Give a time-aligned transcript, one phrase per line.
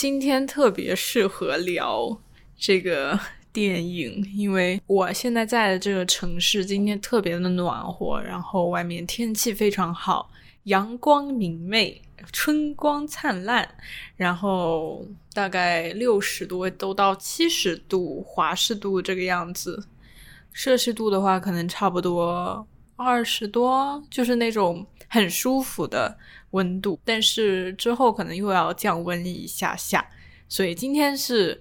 [0.00, 2.18] 今天特别适合聊
[2.56, 3.20] 这个
[3.52, 10.30] 电影，因为我现在在的这个城市今天特别的暖和，然后外面天气非常好，
[10.62, 12.00] 阳光明媚，
[12.32, 13.68] 春光灿烂，
[14.16, 19.84] 然后大概六十多都到七十度华氏度这个样子，
[20.50, 26.16] 摄氏度的话可能差不多二十多，就是那种很舒服的。
[26.50, 30.08] 温度，但是之后可能又要降温一下下，
[30.48, 31.60] 所以今天是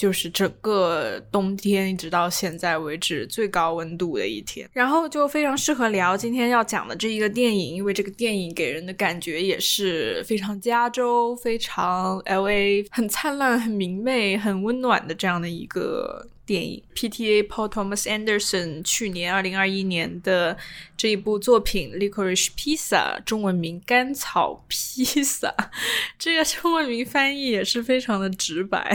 [0.00, 16.26] 就是整个冬天一直到现在为止最高温度的一天，然后就非常适合聊今天要讲的这一个电影，因为这个电影给人的感觉也是非常加州、非常 L A，很灿烂、很明媚、很温暖的这样的一个。
[16.46, 17.44] 电影 P.T.A.
[17.44, 20.56] Paul Thomas Anderson 去年二零二一年的
[20.96, 25.48] 这一部作品《Licorice Pizza》中文名《甘草披萨》，
[26.18, 28.92] 这个中文名翻译也是非常的直白。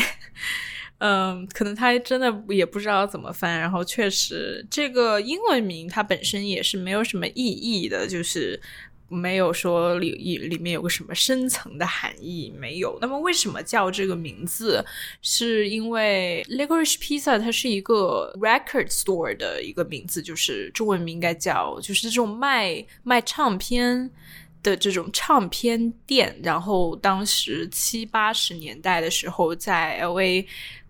[1.06, 8.60] 嗯，可能他真的也不知道怎么翻，然后确实这个英文名它本身也是没有什么意义的，就是。
[9.08, 12.98] 没有说里里面有个什么深层的含义，没有。
[13.00, 14.84] 那么为什么叫这个名字？
[15.22, 24.10] 是因为 Licorice Pizza 它是一个 record store 的一个名字，就是中文名应该叫就是这种卖卖唱片
[24.64, 26.36] 的这种唱片店。
[26.42, 30.44] 然后当时七八十年代的时候，在 LA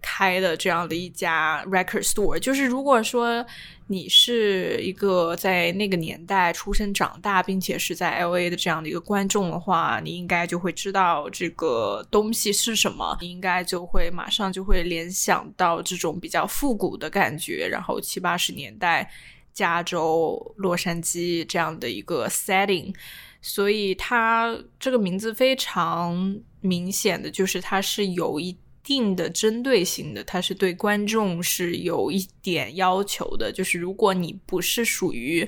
[0.05, 3.43] 开的这样的一家 record store，就是如果说。
[3.87, 13.15] 你是一个在那个年代出生长大，并且是在 L A 的这样的一个观众的话，你应该就会知道这个东西是什么。
[13.21, 19.07] 你应该就会马上就会联想到这种比较复古的感觉，然后七八十年代
[19.53, 22.91] 加州洛杉矶这样的一个 setting，
[23.39, 28.57] 所以它这个名字非常明显的就是它是有一。
[28.85, 33.51] 定的针对性的，它是对观众是有一点要求的。
[33.51, 35.45] 就是如果你不是属于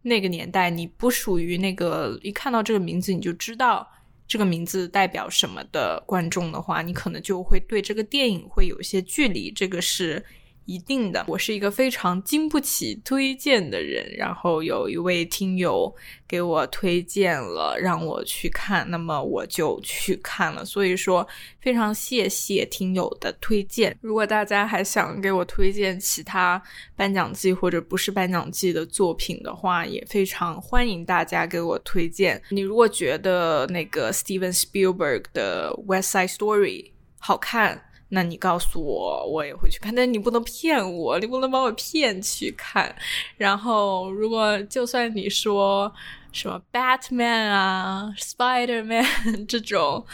[0.00, 3.86] 那个年代，你不属于那个一看到这个名字你就知道
[4.26, 9.50] 这个名字代表什么的观众的话，你可能就会对这个电影会有一些距离。
[9.50, 10.24] 这个是。
[10.66, 14.04] 一定的，我是一个非常经不起推荐的人。
[14.16, 15.94] 然后有一位听友
[16.28, 20.64] 给我推荐了，让我去看，那么我就去看了。
[20.64, 21.26] 所以说，
[21.60, 23.96] 非常谢谢听友的推荐。
[24.00, 26.60] 如果大家还想给我推荐其他
[26.94, 32.42] 颁奖季或者不是颁奖季的作品的话，也非常欢迎大家给我推荐。
[32.50, 36.84] 你如果觉得那个 Steven Spielberg 的《West Side Story》
[37.18, 37.80] 好看。
[38.08, 39.94] 那你告诉我，我也会去看。
[39.94, 42.94] 但你不能骗我，你不能把我骗去看。
[43.36, 45.92] 然后，如果就算你说
[46.32, 50.06] 什么 Batman 啊、Spider-Man 这种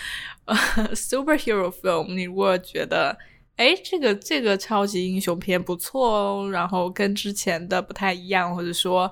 [0.46, 0.56] 呃
[0.94, 3.16] superhero film，你如果觉得
[3.56, 9.10] 哎，这个这个超级英雄片不错哦，然后跟之前的不太一样，或者说。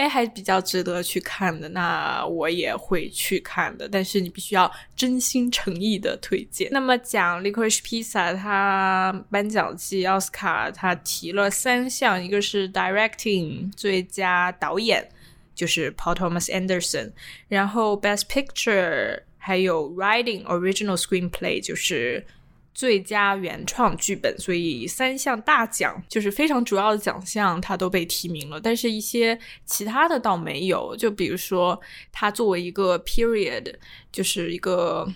[0.00, 3.86] 哎，还比较值得去看的，那我也会去看的。
[3.86, 6.70] 但是你必须要真心诚意的推荐。
[6.72, 15.06] 那么讲《Licorice Pizza》，它颁奖季奥斯卡它提了三项，一个是 Directing 最佳导演，
[15.54, 17.12] 就是 Paul Thomas Anderson，
[17.48, 22.24] 然后 Best Picture 还有 Writing Original Screenplay 就是。
[22.72, 28.60] 最佳原创剧本，所以三项大奖就是非常主要的奖项，他都被提名了。
[28.60, 30.96] 但是，一些其他的倒没有。
[30.96, 31.78] 就比如说，
[32.10, 33.74] 他作为一个 period，
[34.10, 35.06] 就是一个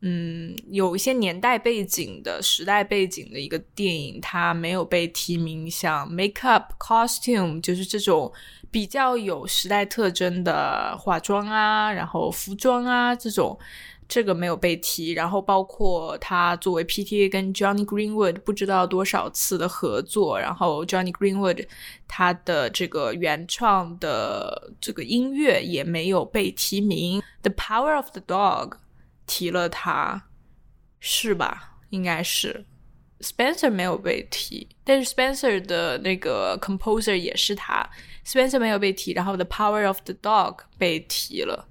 [0.00, 5.70] 嗯，有一些年代背景的时代背景的一个电影，它没有被提名。
[5.70, 8.32] 像 makeup costume，就是这种
[8.70, 13.56] 比较有时代特征的化妆啊，然后服装啊这种。
[14.12, 21.66] 这个没有被提，然后包括他作为 PTA 跟 Johnny Greenwood 不知道多少次的合作，然后 Johnny Greenwood
[22.06, 27.22] 他的这个原创的这个音乐也没有被提名。
[27.40, 28.74] The Power of the Dog
[29.26, 30.24] 提了他，
[31.00, 31.78] 是吧？
[31.88, 32.66] 应该是
[33.20, 37.88] Spencer 没有被提，但是 Spencer 的那个 composer 也是他
[38.26, 41.66] ，Spencer 没有被提，然后 The Power of the Dog 被提了。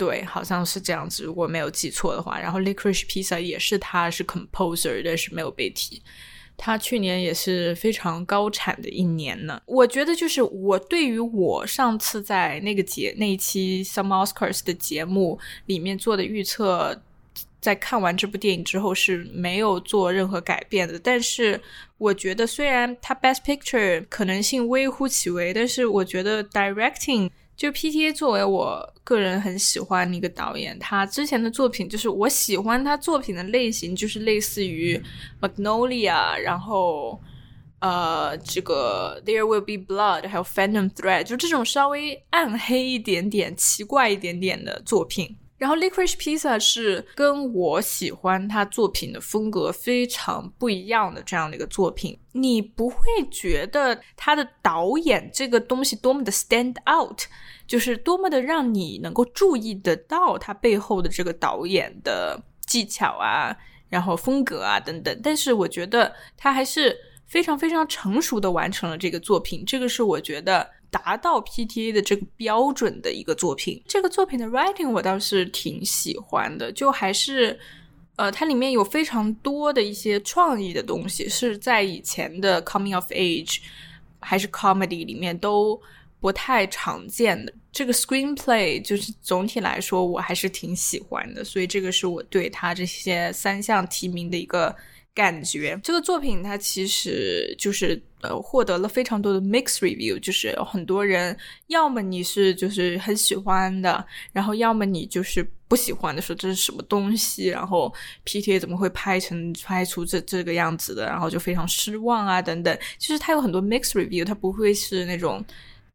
[0.00, 2.40] 对，好像是这样子，如果没有记错的话。
[2.40, 6.02] 然后 Licorice Pizza 也是他是 composer，但是没有被提。
[6.56, 9.60] 他去年也是非常高产的一年呢。
[9.66, 17.02] 我觉得就是我对于我上次在那个节那一期 Some Oscars 的节目里面做的预测，
[17.60, 20.98] 在看完这部电影之后是没有做任何改变的。
[20.98, 21.60] 但是
[21.98, 27.30] 我觉得虽然他 Best Picture 可能性微乎其微，但是我觉得 Directing。
[27.60, 34.98] 就 P.T.A 作为我个人很喜欢的一个导演，他之前的作品就是我喜欢他作品的类型，就是类似于
[35.42, 37.20] Magnolia，然后
[37.80, 45.36] 呃这个 There Will Be Blood，还有 Phantom Thread，就这种稍微暗黑一点点、奇怪一点点的作品。
[45.60, 52.96] 然后 Licorice Pizza 是跟我喜欢他作品的风格非常不一样的这样的一个作品，你不会
[53.30, 57.20] 觉得他的导演这个东西多么的 stand out，
[57.66, 63.54] 就是多么的让你能够注意得到他背后的这个导演的技巧啊，
[63.90, 65.20] 然后风格啊等等。
[65.22, 66.96] 但是我觉得他还是
[67.26, 70.70] 非常非常成熟的完成了这个作品，这个是我觉得。
[70.90, 77.58] 达到 PTA 的这个标准的一个作品，这个作品的 writing 我倒是挺喜欢的，就还是，
[78.16, 83.58] 呃，它里面有非常多的一些创意的东西，是在以前的 coming of age
[84.18, 85.80] 还是 comedy 里面都
[86.18, 87.52] 不太常见的。
[87.70, 94.74] 这个 screenplay 就是总体来说我还是挺喜欢的，所以这个是我对他这些三项提名的一个。
[95.20, 101.36] 感觉这个作品它其实就是呃获得了非常多的 mix review，就是很多人
[101.66, 104.02] 要么你是就是很喜欢的，
[104.32, 107.92] 然后要么你就是不喜欢的，说这是什么东西，然后
[108.24, 112.78] PTA 怎么会拍成拍出这这个样子的，然后就非常失望啊等等。
[112.98, 115.44] 其实它有很多 mix review，它不会是那种。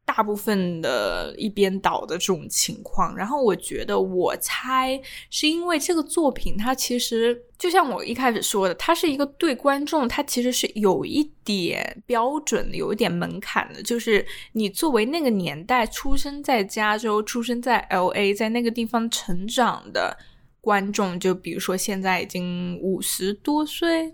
[0.06, 14.24] 大部分的一边倒的这种情况，然后我觉得，我猜是因为这个作品，它其实就像我一开始说的，它是一个对观众，它其实是有一点标准的，有一点门槛的，就是
[14.54, 20.16] 你作为那个年代出生在加州、出生在 L A，在那个地方成长的
[20.62, 24.13] 观众，就比如说现在已经五十多岁。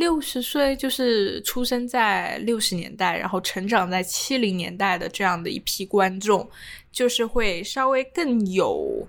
[0.00, 6.48] 六十岁就是出生在六十年代，然后成长在七零年代的这样的一批观众，
[6.90, 9.06] 就是会稍微更有。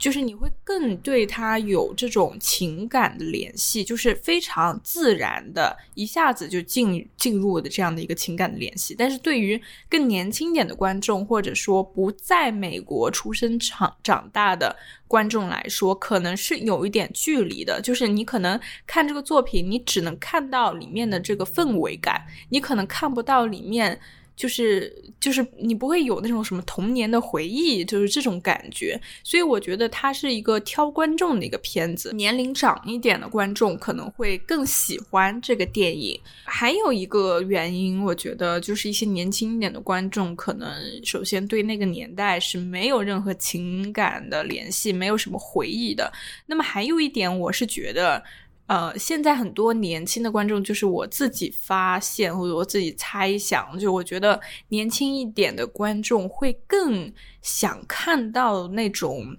[0.00, 8.94] 就是你会更对他有这种情感的联系，就是非常自然的，一下子就进进入的这样的一个情感的联系。
[8.98, 9.60] 但是对于
[9.90, 14.74] 更年轻点的观众，或者说不在美国出生长长大的
[15.06, 17.78] 观众来说，可能是有一点距离的。
[17.82, 24.00] 就是你可能看这个作品，你只能看到里面的这个氛围感，你可能看不到里面。
[24.40, 24.90] 就是
[25.20, 36.18] 就是你不会有那种什么童年的回忆，就是这种感觉，所以我觉得它是一个挑观众的一个片子，年龄长一点的观众可能会更喜欢这个电影。
[36.44, 40.72] 还有一个原因，我觉得就是一些年轻一点的观众可能
[41.04, 46.10] 首先对那个年代是没有任何情感的联系，没有什么回忆的。
[46.46, 48.24] 那么还有一点，我是觉得。
[48.70, 57.12] 呃，现在很多年轻的观众，就是我自己发现或者我自己猜想，就我觉得年轻一点的观众会更
[57.42, 59.36] 想看到那种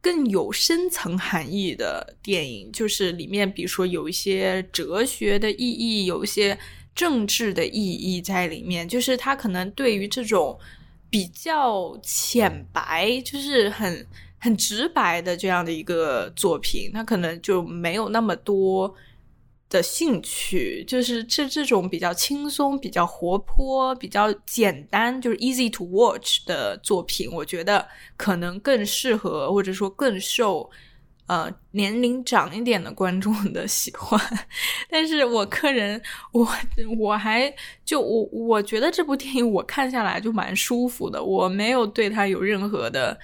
[0.00, 6.58] 更有深层含义的电影，就是里面比如说有一些哲学的意义，有一些
[6.92, 10.58] 政治的意义在里面，就是他可能对于这种
[11.08, 14.04] 比较浅白，就是很。
[14.42, 18.92] 很直白的这样的一个作品，他可能就没有那么多
[19.70, 27.86] 的兴趣，就是这这种比较轻松、比较活泼、比较简单，就是 easy to watch 的作品，我觉得
[28.16, 30.68] 可能更适合，或者说更受
[31.28, 34.20] 呃年龄长一点的观众的喜欢。
[34.90, 36.48] 但是我个人，我
[36.98, 43.16] 我还就我我觉得这部电影我看下来就蛮舒服的，我没有对他有任何的。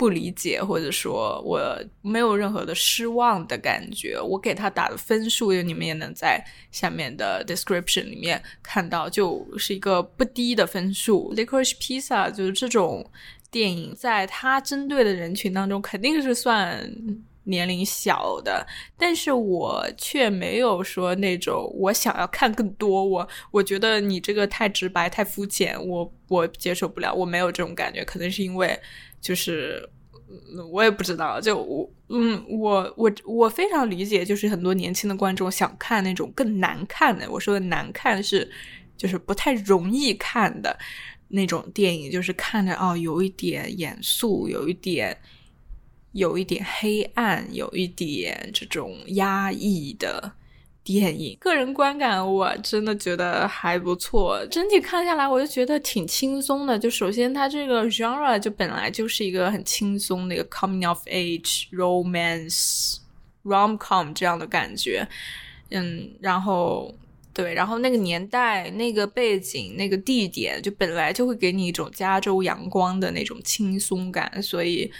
[0.00, 1.60] 不理解，或者说我
[2.00, 4.18] 没有任何的失望的感觉。
[4.18, 6.42] 我给他打的分数，你们也能在
[6.72, 11.34] 下面的 description 里面看到，就是一个不低的分数。
[11.36, 13.04] Licorice Pizza 就是这种
[13.50, 16.90] 电影，在他针对的人群当中肯定是算
[17.44, 18.66] 年龄小的，
[18.96, 23.04] 但是我却没有说那种我想要看更多。
[23.04, 27.12] 我我觉得你这个太直白、太肤浅，我我接受不了。
[27.12, 28.80] 我没有这种感觉，可能是因为。
[29.20, 29.88] 就是，
[30.72, 31.40] 我也不知道。
[31.40, 37.30] 就我，嗯，我我我非常理解，就是很多年轻的观众想看那种更难看的。
[37.30, 38.50] 我说的难看是，
[38.96, 40.78] 就是不太容易看的
[41.28, 45.16] 那种电影，就是看着哦，有一点严肃，有一点，
[46.12, 50.32] 有一点黑暗，有一点这种压抑的。
[50.92, 54.44] 电影个人观感，我真的觉得还不错。
[54.50, 56.76] 整体看下来，我就觉得挺轻松的。
[56.76, 62.96] 就首先，它这个 genre 就本来就是一个很轻松的一个 coming of age romance
[63.44, 65.06] rom com 这样的感觉。
[65.70, 66.92] 嗯，然后
[67.32, 74.90] 对，然后那个年代、那个背景、那个地点，就本来就会给你一种加州阳光的那种轻松感，所以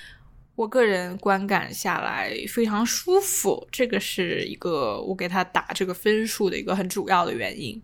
[0.60, 7.80] 我个人观感下来非常舒服，这个是一个我给他打这个分数的一个很主要的原因。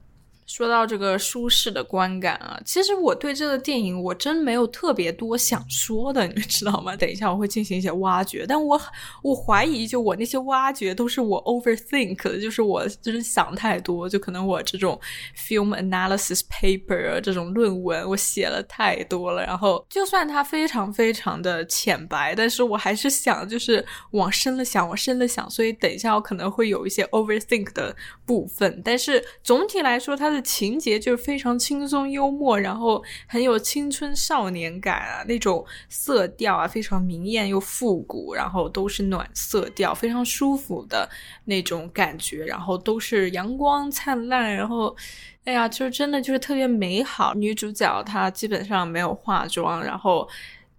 [0.47, 6.95] 说到这个舒适的观感啊，其实我对这个电影我真没有特别多想说的，你知道吗？
[6.95, 8.81] 等一下我会进行一些挖掘，但我
[9.23, 14.99] 我怀疑就我那些挖掘都是我 overthink 的，就是我就是想太多，就可能我这种
[15.37, 30.36] film analysis paper 这种论文我写了太多了，然后就算它非常非常的浅白，但是我还是想就是往深了想，往深了想，所以等一下我可能会有一些 overthink 的部分，但是总体来说它。
[30.43, 41.09] 情节就是非常轻松幽默，然后很有青春少年感啊，那种色调啊非常明艳又复古，然后都是暖色调，非常舒服的
[41.45, 44.97] 那种感觉，然后都是阳光灿烂，然后
[45.45, 47.35] 哎呀，就是真的就是特别美好。
[47.35, 50.29] 女主角她基本上没有化妆，然后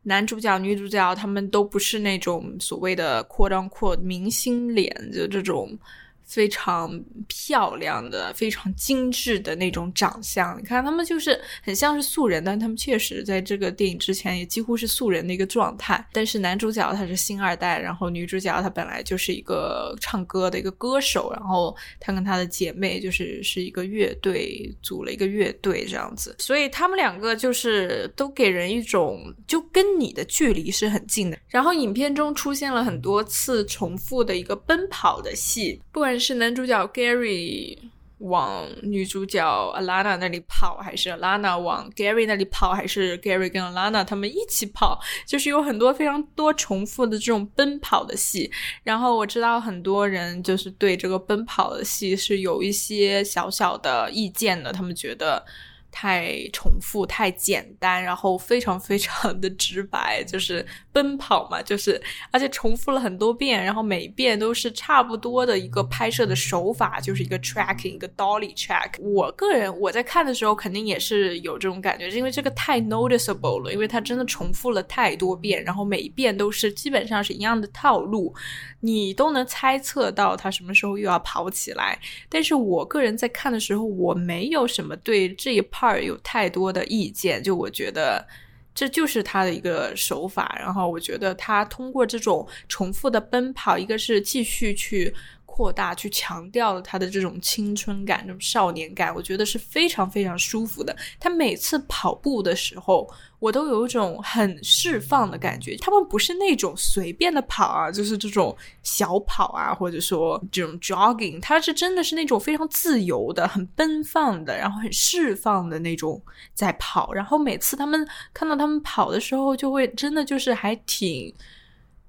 [0.03, 5.77] 男主角、女主角他们都不是那种所谓的扩张扩明星脸，就这种。
[6.27, 16.05] 非常漂亮的、非常精致的那种长相，你看他们就是很像是素人，但他们确实在这个电影之前也几乎是素人的一个状态。
[16.11, 31.37] 但是男主角他是星二代，然后女主角她本来就是一个唱歌的一个歌手，然后她跟她的姐妹就是是一个乐队，组了一个乐队这样子，所以他们两个就是都给人一种就跟你的距离是很近的。
[31.47, 36.16] 然后影片中出现了很多次重复的一个奔跑的戏，不管。
[36.19, 37.77] 是男主角 Gary
[38.19, 39.41] 往女主角
[39.75, 44.99] Alana 那里跑，还是 Alana 往 Gary 那里跑，还是 Gary 跟 Alana 他们一起跑？
[45.25, 48.51] 就是有很多非常多重复的这种奔跑的戏。
[48.83, 55.45] 然后我知道很多人就是对这个奔跑的戏是有一些小小的意见的，他们觉得。
[55.91, 62.01] 太重复，太简单，然后非常非常的直白，就是奔跑嘛，就是
[62.31, 69.01] 而且重复了很多遍，然后每一遍都是差不多的一个拍摄的手法，就是一个 tracking，一个 dolly track。
[69.01, 78.33] 我个人我在看的时候肯定也是有这种感觉，因为这个太 noticeable 了，因为它真的重复了太多遍，然后每一遍都是基本上是一样的套路，
[78.81, 81.99] 你都能猜测到他什么时候又要跑起来。
[82.29, 86.01] 但是我个人在看的时候，我没有什么对这一 part。
[86.01, 88.25] 有太多的意见，就我觉得
[88.73, 90.55] 这就是他的一个手法。
[90.59, 95.13] 然后我觉得他通过这种重复的奔跑，一个是继续去。
[95.57, 100.95] 扩大去强调了他的这种青春感、这种少年感，我觉得是非常非常舒服的。
[101.19, 103.09] 他每次跑步的时候，
[103.39, 105.75] 我都有一种很释放的感觉。
[105.77, 116.21] 他们不是那种随便的跑啊，就是这种小跑啊，或者说这种 jogging，他是真的是那种非常自由的、很奔放的，然后很释放的那种
[116.53, 117.11] 在跑。
[117.13, 121.33] 然后每次他们看到他们跑的时候，就会真的就是还挺。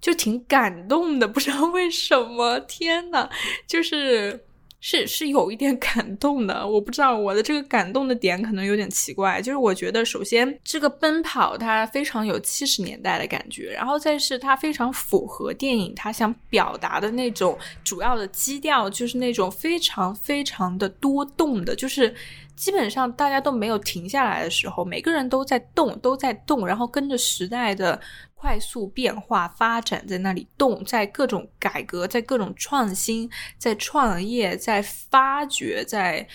[0.01, 3.29] 就挺感动的，不知道为什么，天呐，
[3.67, 4.45] 就是
[4.81, 6.65] 是是有一点感动的。
[6.65, 22.15] 我不知道我的这个感动的点可能有点奇怪，就是我觉得首先这个奔跑它非常有七十年代的感觉，然后再是它非常符合电影它想表达的那种主要的基调，就是那种非常非常的多动的，就是
[22.55, 28.01] 基本上大家都没有停下来的时候，每个人都在动，都在动，然后跟着时代的。
[28.41, 33.29] 快速变化发展，在那里动，在各种改革，在各种创新，
[33.59, 36.27] 在创业，在发掘，在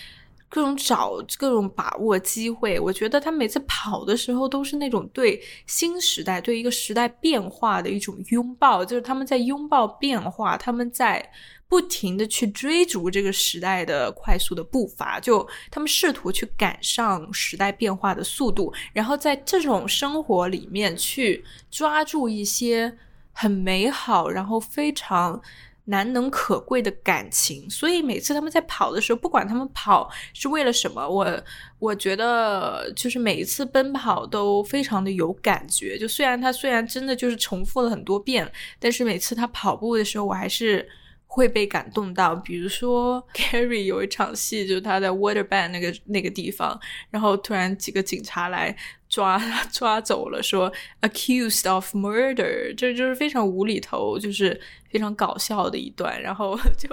[0.50, 2.78] 各种找各种把握机会。
[2.78, 11.30] 我觉得他每次跑的时候，都是那种对新时代、对一个时代变化的一种拥抱，就是他们在拥抱变化，他们在。
[11.66, 22.96] 不停的去追逐这个时代的快速的步伐，就他们试图去赶上时代变化的速度，然后在这种生活里面去抓住一些
[23.32, 25.40] 很美好，然后非常
[25.86, 27.68] 难能可贵的感情。
[27.68, 31.42] 所以每次他们在跑的时候，不管他们跑是为了什么，我
[31.80, 35.98] 我觉得就是每一次奔跑都非常的有感觉。
[35.98, 40.88] 就虽然他虽然真的就是重复了很多遍，但是每次他跑步的时候，我还是。
[41.26, 46.78] 会被感动到，比如说 Gary 有一场戏，就是他在 Waterband 那个那个地方，
[47.10, 48.76] 然后突然几个警察来
[49.08, 49.40] 抓
[49.72, 56.88] 抓走了，说 accused of murder，这就是非常无厘头，就是非常搞笑的一段，然后 就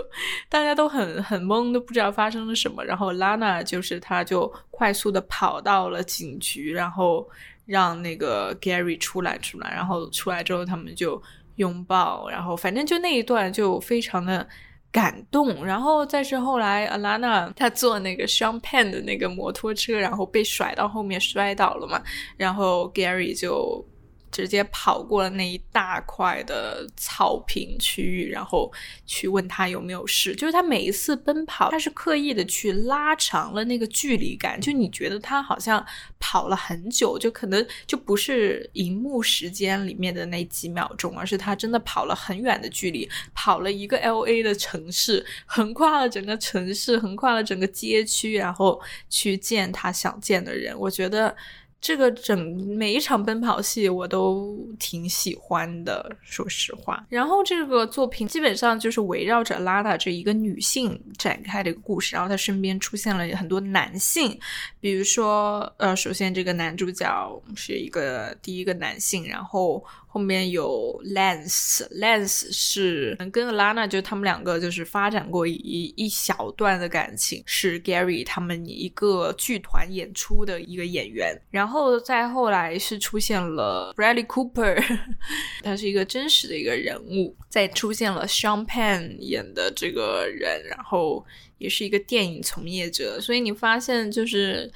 [0.50, 7.30] 大家都很很懵，都不知道发生了什么，然后 Lana 就是他就快速的跑到了警局，然后
[7.68, 11.22] 让那个 Gary 出来出来，然后出来之后他们就。
[11.62, 14.48] 拥抱，然后反正就那一段就非常的
[14.91, 15.65] 感动。
[15.65, 22.01] 然后再是后来，Alana 她坐那个 Sean Penn 的那个摩托车，然后被甩到后面摔倒了嘛，
[22.38, 23.86] 然后 Gary 就。
[24.32, 28.72] 直接跑过了那一大块的草坪区域，然后
[29.06, 30.34] 去问他有没有事。
[30.36, 34.60] 就是他每一次奔跑，他是刻意的去拉长了那个距离感。
[34.60, 35.86] 就你觉得他好像
[36.20, 50.78] 跑了很久，就可能就不是荧幕时间里面的那几秒钟，而是他真的跑了很远的距离，跑了一个 L A 的城市，横跨了整个城市，横跨了整个街区，然后去见他想见的人。
[50.80, 51.36] 我觉得。
[51.82, 57.04] 这个整每一场奔跑戏我都挺喜欢的，说实话。
[57.10, 64.40] 然后这个作品基本上就是围绕着拉达这一个女性展开的一个故事，然后她身边出现了很多男性，
[64.80, 69.84] 比如说，呃，首先这个男主角是一个第一个男性，然后。
[70.13, 81.41] 后面有 Lance，Lance 是跟 Alana 就他们两个就是发展过一一小段的感情，是 Gary 他们一个剧团演出的一个演员。
[81.50, 84.84] 然后再后来是出现了 Bradley Cooper，
[85.63, 87.34] 他是一个真实的一个人物。
[87.48, 91.25] 再出现了 Sean Penn 演的这个人，然后
[91.58, 93.22] 也是一个电影从业者。
[93.22, 94.70] 所以你发现就是。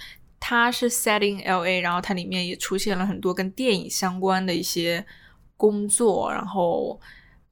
[0.47, 5.03] 他是 setting L A，然后它里面也出现了很多跟电影相关的一些。
[5.57, 6.99] 工作，然后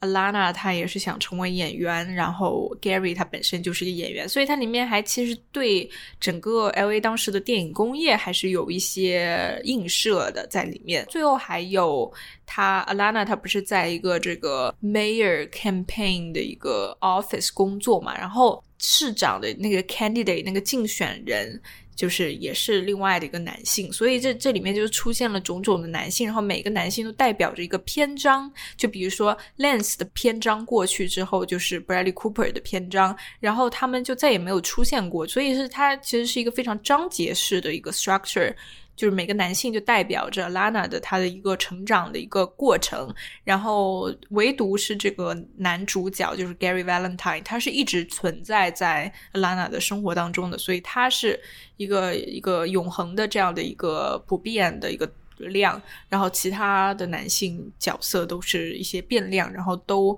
[0.02, 11.06] Alana 她也是想成为演员，然后 Gary 他本身就是个演员，所以它里面还其实对整个 LA 当时的电影工业还是有一些映射的在里面。
[11.10, 12.12] 最后还有
[12.46, 21.62] 他 Alana 他不是在一个这个 Mayor campaign 的一个 office 工作嘛，然后市长的那个 candidate 那个竞选人。
[21.96, 28.52] 就是也是另外的一个男性，所以这这里面就出现了种种的男性，然后每个男性都代表着一个篇章。
[28.76, 35.28] 就比如说 Lance 的篇章过去之后，就是 Bradley Cooper 的篇章，然后他们就再也没有出现过。
[35.28, 38.54] 所以是它其实是一个非常章节式的一个 structure。
[38.96, 43.12] 就是每个男性就代表着 Lana 的他的一个成长的一个过程，
[43.44, 51.39] 然后唯独是这个男主角就是 Gary Valentine，他是一直存在在 Lana 的生活当中的，所以他是
[51.78, 60.17] 一个一个永恒的这样的一个不变的一个量，然后其他的男性角色都是一些变量，然后都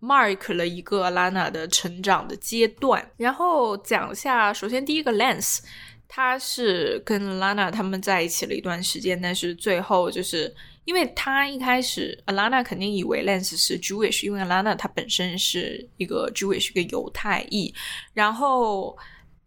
[0.00, 5.58] mark 了一个 Lana 的成长的阶段，然后讲一下，首先第一个 Lance。
[6.08, 10.52] 他是跟 Lana 他们在一起了一段时间，但是最后就是
[10.84, 17.72] 因为他一开始，Lana 肯定以为 Lance 是 Jewish，因为 Lana 他本身是一个 Jewish，一个犹太裔，
[18.14, 18.98] 然后。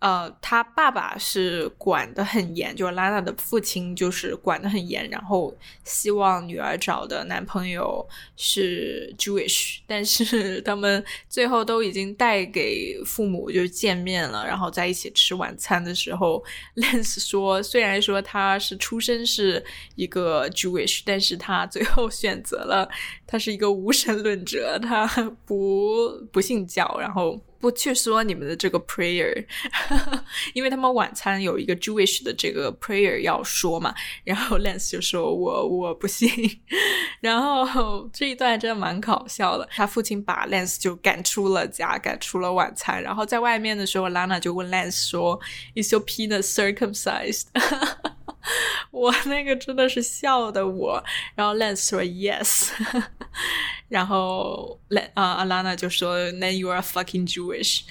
[0.02, 8.04] 呃，他爸爸是管得很严，就是拉娜的父亲就是管得很严，然后希望女儿找的男朋友
[8.36, 16.44] 是 Jewish，但是 他们最后都已经带给父母就见面了，然后在一起吃晚餐的时候
[16.78, 22.90] ，Lance 说，虽然说他是出生是一个 Jewish，但是他最后选择了
[23.28, 25.06] 他是一个无神论者，他
[25.46, 27.40] 不不信教，然后。
[27.62, 29.45] 不去说你们的这个 prayer，
[30.54, 33.93] 因为他们晚餐有一个 Jewish 的这个 prayer 要说嘛，
[34.24, 36.30] 然后 Lance 就说我我不信，
[37.21, 39.69] 然后这一段真的蛮搞笑的。
[39.71, 45.39] 他父亲把 Lance 就赶出了家，赶出了晚餐，然后在外面的时候，Lana 就问 Lance 说
[45.76, 47.43] ：“Is your penis circumcised？”
[48.92, 51.04] 我那个真的是笑的我，
[51.36, 52.70] 然后 Lance 说 Yes，
[53.90, 57.82] 然后 Lan 啊 Alana 就说 Then you are fucking Jewish，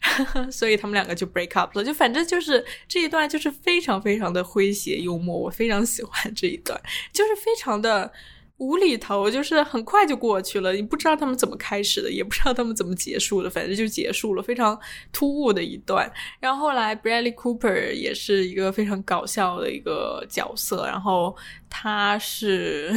[0.50, 6.80] 所以他们两个就 break up 了，就反正就是这一段就是非常非常的诙谐幽默，我非常喜欢这一段，
[7.12, 8.12] 就是非常的。
[8.60, 14.78] 无厘头，就是很快就过去了，你不知道他们怎么开始的，也不知道他们怎么结束的，反正就结束了，非常
[15.10, 16.12] 突兀的一段。
[16.38, 21.34] 然后后来 Bradley Cooper 也是一个非常搞笑的一个角色，然后
[21.70, 22.92] 他是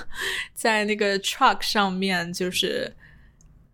[0.52, 2.94] 在那个 truck 上面，就是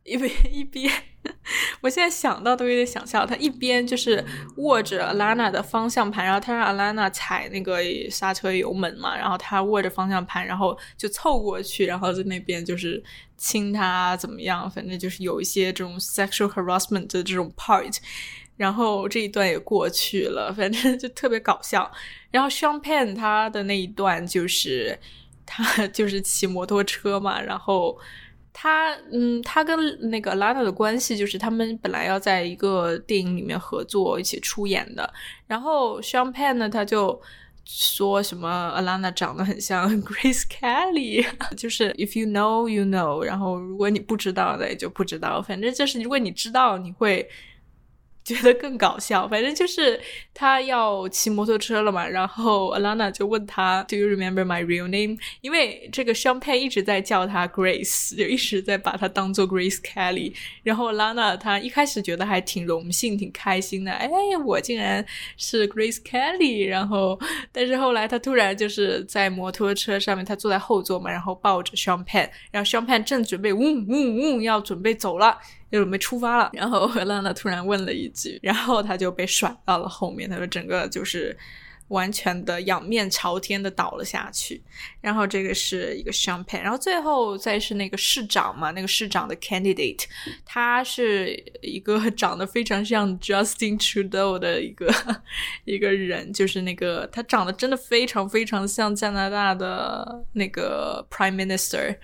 [0.04, 0.92] 一边一边。
[1.80, 4.24] 我现在想到都有点想笑，他一边就是
[4.56, 7.78] 握着 Alana 的方向盘，然后他让 Alana 踩那个
[8.10, 13.02] 刹车油门嘛，然后他握着方向盘，然后就凑过去，然后在那边就是
[13.36, 17.96] 亲他怎么样，反正就是有一些这种 sexual harassment 的这种 part，
[18.56, 21.90] 然后这一段也过去了，反正就特别搞笑。
[22.32, 24.98] 然后 Sean Penn 他的那一段就是
[25.46, 27.96] 他就是骑摩托车嘛，然后。
[28.52, 29.78] 他嗯，他跟
[30.10, 35.12] 那个 Lana 的关系就是他们本来要在一个电影里面合作，一起出演的。
[35.46, 37.20] 然后 Sean Penn 呢，他就
[37.64, 47.28] 说什么 Alana 长得很像 Grace Kelly， 就是 If you know you know，然后如果你不知道的也就不知道，反正就是如果你知道，你会。
[48.24, 50.00] 觉得更搞笑，反正就是
[50.32, 55.18] 他要骑摩托车了嘛，然后 Alana 就问他 Do you remember my real name？
[55.40, 60.34] 因为这个 Champagne 一直在叫他 Grace，就一直在把他当做 Grace Kelly。
[60.62, 64.08] 然后 Alana 他一开始觉得还挺荣幸、挺开心的，哎，
[64.44, 65.04] 我竟然
[65.36, 66.68] 是 Grace Kelly。
[66.68, 67.18] 然后，
[67.50, 75.38] 但是后来他突然就是在摩托车上面，他坐在后座嘛，然后抱着 Champagne，然后 Champagne 正准备嗡嗡嗡要准备走了。
[75.72, 81.34] 就准备出发了，然后拉娜突然问了一句，然后他就被甩到了后面，他说整个就是
[81.88, 84.62] 完全的仰面朝天的倒了下去。
[85.00, 90.04] 然后这个是一个 champagne，然后最后再是那个市长嘛，那个市长的 candidate，
[90.44, 94.94] 他是一个 长得非常像 Justin Trudeau 的一个
[95.64, 101.96] 一个人，就是那个他长得真的非常非常像加拿大的那个 Prime Minister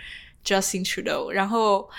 [0.43, 1.91] Justin Trudeau，然后。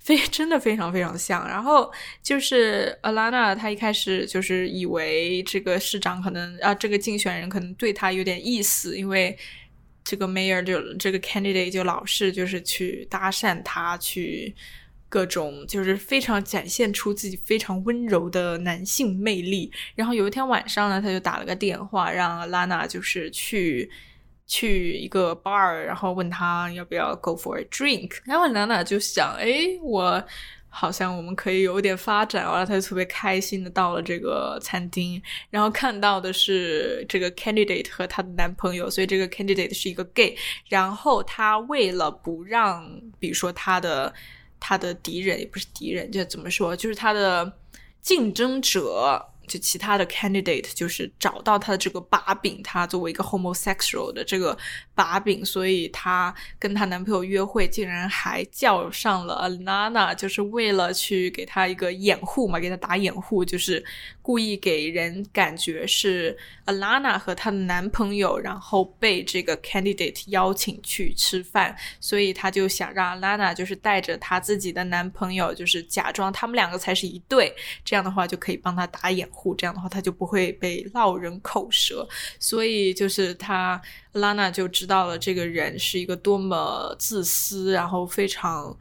[0.00, 9.36] 非 真的非常非常像，然后就是 Alana，她一开始就是以为这个市长可能啊，这个竞选人可能对她有点意思，因为
[10.02, 14.54] 这个 Mayor 就这个 Candidate 就老是就是去搭讪她，去
[15.08, 19.70] 各种就是非常展现出自己非常温柔的男性魅力。
[19.94, 23.90] 然后有一天晚上呢，他就打了个电话让 Alana 就是去。
[24.52, 30.20] 去一个 bar，然后问他要不要 go for a drink，然后娜娜就想，哎，我
[30.68, 40.36] 好像我们可以有点发展，然后他就特别开心的到了这个餐厅，然后看到的是这个 candidate 和她的男朋友，所以这个 candidate 是一个 gay，
[40.68, 42.84] 然后他为了不让，
[43.20, 44.12] 比如说他的
[44.58, 47.52] 他的敌人也不是敌人，就怎么说，就是他的
[48.00, 49.29] 竞争者。
[49.50, 54.56] 就其他的 candidate 就是找到他的这个把柄，他作为一个 homosexual 的这个
[54.94, 63.84] 把柄，所以她跟她男朋友约会，竟然还叫上了 Alana，就是为了去给她一个掩护嘛，给她打掩护，就是
[64.30, 77.52] 故意给人感觉是 Alana 和她的男朋友，然后被这个 candidate 邀请去吃饭，所以她就想让 Alana 就是带着她自己的男朋友，就是假装他们两个才是一对，
[77.84, 79.52] 这样的话就可以帮她打掩护。
[79.56, 88.78] 这样的话，他就不会被落人口舌，所以就是他拉娜就知道了这个人是一个多么自私，然后非常，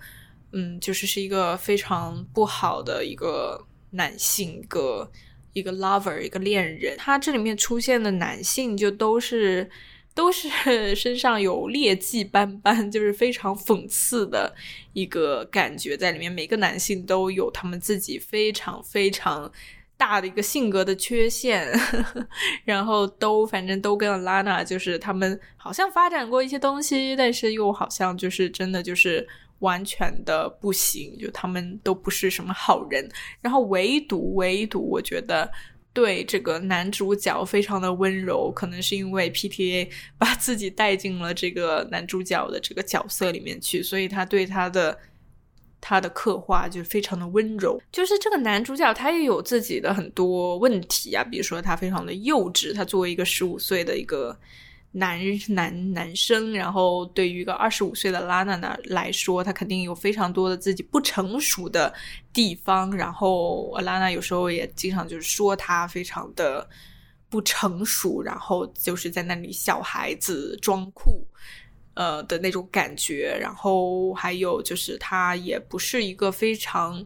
[0.51, 5.12] 嗯，就是是一个非常不好的一个男性，一个
[5.53, 6.95] 一个 lover，一个恋人。
[6.97, 9.69] 他这里面出现的男性就都是
[10.13, 10.49] 都是
[10.95, 14.55] 身上有劣迹斑斑，就是非常讽刺的
[14.93, 16.31] 一个感觉在里面。
[16.31, 19.51] 每个男性都有他们自己非常非常。
[19.99, 21.69] 大的一个性格的缺陷，
[22.63, 29.27] 然后都反正都跟拉娜就是他们好像发展过一些东西，但是又好像就是真的就是
[29.60, 33.10] 完全的不行，就他们都不是什么好人。
[33.41, 35.50] 然后唯独唯独我觉得
[35.93, 44.98] 对这个男主角非常的温柔，可能是因为 PTA 把自己带进了这个男主角的这个角色里面去，所以他对他的。
[45.82, 54.38] 他的刻画就非常的温柔，就是这个男主角他也有自己的很多问题啊，比如说他非常的幼稚，他作为一个十五岁的一个
[54.91, 61.93] 男男男生，然后对于一个二十五岁的拉娜娜来说，他肯定有非常多的自己不成熟的
[62.34, 66.67] 地方，然后拉娜有时候也经常就是说他非常的
[67.30, 71.25] 不成熟，然后就是在那里小孩子装酷。
[71.95, 77.06] 呃的那种感觉，然后还有就是他也不是一个非常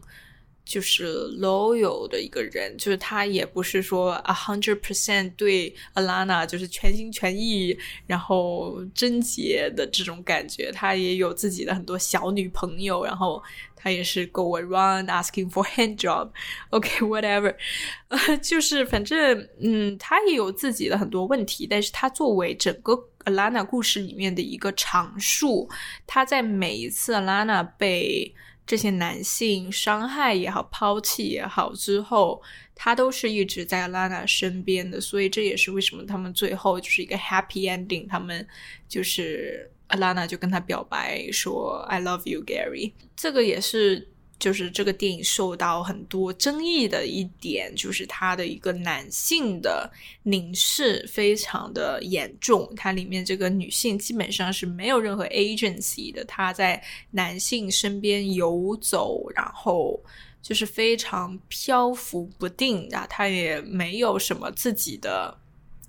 [0.64, 13.42] 就是 loyal 的一个人，就是他也不是说 a hundred percent 对 Alana 就是全心全意，然后贞洁的这种感觉，他也有自己的很多小女朋友，然后
[13.76, 17.54] 他也是 go around asking for hand job，OK，whatever，
[18.08, 23.08] 呃， 就是反正嗯，他也有自己的很多问题，但是他作为整个。
[23.24, 25.66] Alana 故事里面的一个常数，
[26.06, 28.34] 他在每一次 Alana 被
[28.66, 32.42] 这些男性伤害也好、抛弃也好之后，
[32.74, 38.46] 他都是一直在拉娜身边的，所以这也是为什么他们最后就是一个 happy ending，他们
[38.88, 44.08] 就是拉娜就跟他表白说 "I love you, Gary"，这个也是。
[44.38, 49.90] 就是这个电影受到很多争议的一点，就是它的一个男性的
[50.24, 52.70] 凝视非常的严重。
[52.76, 59.98] 它里面这个女性基本上是没有任何 agency 的，她在男性身边游走，然后
[60.42, 65.38] 就是非常漂浮不定啊，她也没有什么自己的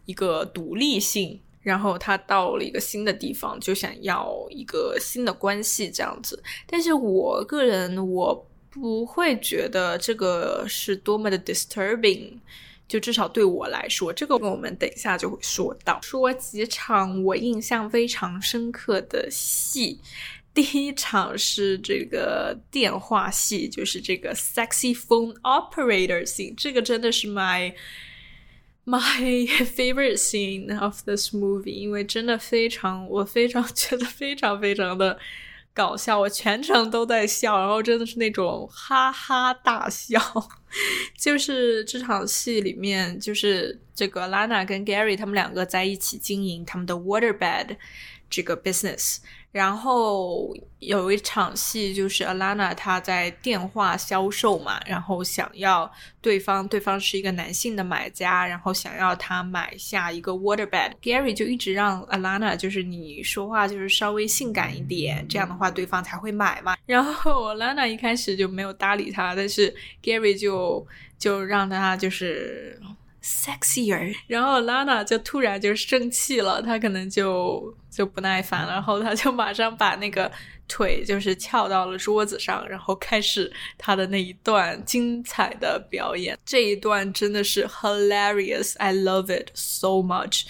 [0.06, 1.40] 一个独立性。
[1.66, 6.42] 然后他到了一个新的地方，就想要一个新的关系这样子。
[6.68, 12.34] 但是我个人我不会觉得这个是多么的 disturbing，
[12.88, 16.00] 就至少对我来说，这个我们等一下就会说到。
[16.04, 20.00] 说几场我印象非常深刻的戏，
[20.54, 27.74] 第一场是这个电话戏，就是这个 sexy phone operator scene，这个真的是 my。
[28.86, 35.18] My favorite scene of this movie，因为真的非常，我非常觉得非常非常的
[35.74, 40.22] 搞笑，我全程都在笑，然后真的是那种哈哈大笑。
[41.18, 47.78] 就是这场戏里面，就是这个 Lana 跟 Gary 他们两个在一起经营他们的 waterbed
[48.30, 49.18] 这个 business。
[49.52, 60.92] 然后有一场戏，就是 Alana 她在电话销售嘛，然后想要对方，对方是一个男性的买家，然后想要他买下一个 waterbed。
[61.02, 66.76] Gary 就一直让 Alana，就是你说话就是稍微性感一点，这样的话对方才会买嘛。
[66.86, 70.86] 然后 Alana 一开始就没有搭理他，但是 Gary 就
[71.18, 72.78] 就让他就是。
[73.26, 80.32] sexier，然后 Lana 就突然就生气了，她可能就就不耐烦了，然后她就马上把那个
[80.68, 86.38] 腿就是翘到了桌子上，然后开始她的那一段精彩的表演。
[86.46, 90.44] 这一段真的是 hilarious，I love it so much。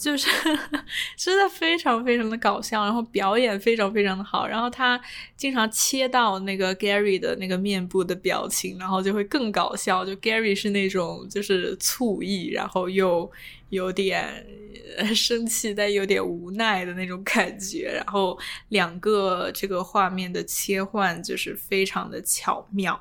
[0.00, 0.30] 就是
[1.14, 4.98] 真的非常非常的搞笑，然后表演非常非常的好，然后他
[5.36, 10.02] 经常切到那个 Gary 的那个面部的表情，然后就会更搞笑。
[10.02, 13.30] 就 Gary 是那种就是醋意，然后又
[13.68, 14.46] 有点
[15.14, 17.92] 生气，但有点无奈的那种感觉。
[17.94, 18.38] 然后
[18.70, 22.98] 两个这个画面的切换就是非常的巧妙。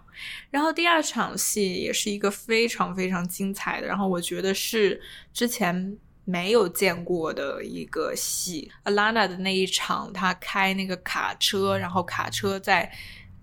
[0.52, 5.02] 然后第二场戏也是一个非常非常精彩的，然后我觉得是
[5.34, 5.98] 之前。
[6.30, 12.92] 没有见过的一个戏，Alana 的那一场，他开那个卡车，然后卡车在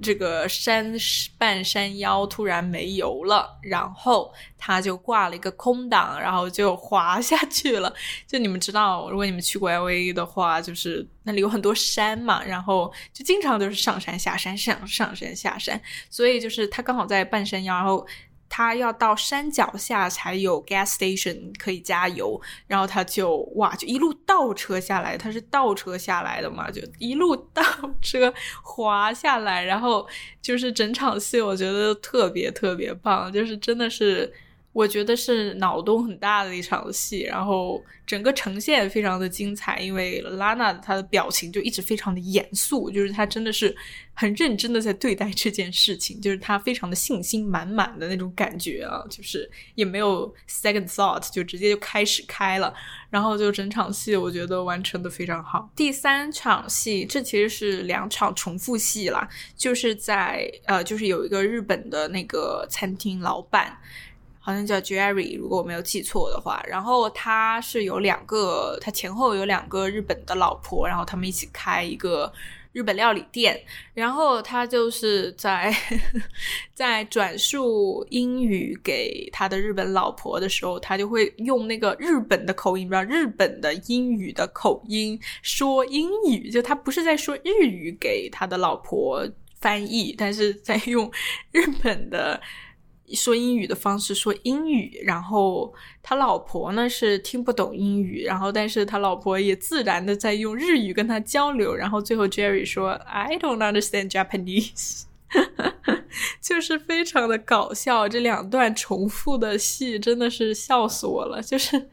[0.00, 0.94] 这个山
[1.36, 7.92] 半山腰突然没油了，然后他就挂了一个空档，然后就滑下去了。
[8.24, 18.06] 就你们知道，如果你们去过 LA 的话，就是那里有很多山嘛，然后就经常都是上山下山上上山下山，所以就是他刚好在半山腰，然后。
[18.48, 27.62] 他要到山脚下才有 gas station 可以加油，然后他就哇，就一路倒车下来，他是倒车下来的嘛，就一路倒
[28.00, 28.32] 车
[28.62, 30.06] 滑下来，然后
[30.40, 34.32] 就是整场戏，我觉得特别特别棒，就是真的是。
[34.76, 43.74] 我觉得是脑洞很大的一场戏，然后整个呈现非常的精彩，因为拉娜她的表情就一直非常的严肃，就是她真的是
[44.12, 52.74] 很认真的在对待这件事情，就是她非常的信心满满的那种感觉啊，就是也没有 second thought，就直接就开始开了，
[53.08, 55.70] 然后就整场戏我觉得完成的非常好。
[55.74, 63.78] 第三场戏，这其实是两场重复戏啦，就是在呃，就是有一个日本的那个餐厅老板。
[64.46, 66.62] 好像叫 Jerry，如果我没有记错的话。
[66.68, 72.32] 然后他是有两个，他前后有两个日本的老婆，然后他们一起开一个
[72.70, 73.60] 日本料理店。
[73.92, 75.74] 然后他就是在
[76.72, 89.28] 在转述英语给他的日本老婆的时候，他就会用那个日本的口音，不知道日本的英语的口音说英语，就他不是在说日语给他的老婆
[89.60, 91.10] 翻译，但是在用
[91.50, 92.40] 日本的。
[93.14, 105.04] 说英语的方式说英语，然后他老婆呢是听不懂英语，然后但是他老婆也自然的在用日语跟他交流，然后最后 Jerry 说 I don't understand Japanese，
[106.42, 108.08] 就是非常的搞笑。
[108.08, 111.40] 这两段重复的戏真的是笑死我了。
[111.40, 111.88] 就是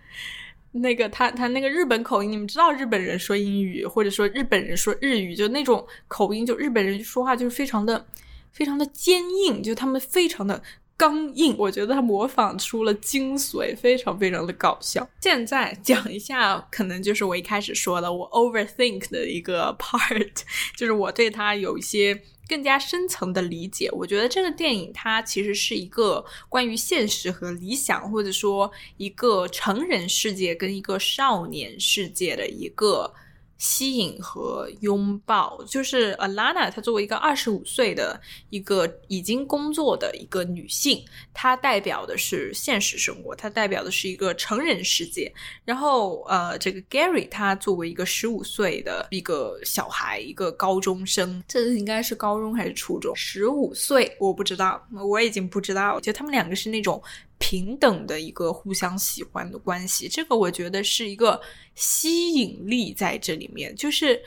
[0.72, 8.06] 那个他他那个日本口音，你们知道日本人说英语或者说日本人说日语，就那种口音，就日本人说话就是非常的
[8.52, 10.64] 非常的坚硬，就他们非常的。
[11.04, 15.06] 刚硬，我觉得他模仿出了精髓，非常非常的搞笑。
[15.20, 20.32] 现在讲一下，可能就是我一开始说的，我 overthink 的一个 part，
[20.78, 23.90] 就是我对他有一些更加深层的理解。
[23.92, 33.14] 我觉得这个电影它其实是一个关于现实和理想，或者说一个成人世界跟一个少年世界的一个。
[33.58, 45.34] 吸引和拥抱，就是 Alana，她作为一个二十五岁的一个已经工作的一个女性，她代表的是现实生活，她代表的是一个成人世界。
[45.64, 53.16] 然后，呃，这个 Gary 他作为一个十五岁的一个小孩，一个高中生，这应该是高中还是初中？
[53.16, 56.00] 十五岁，我不知道，我已经不知道。
[56.00, 57.02] 就他们两个是那种。
[57.44, 60.08] 平等的一个互相喜欢的关系。
[60.08, 61.42] 这个我觉得是一个
[61.76, 64.24] 吸引力在这里面，就是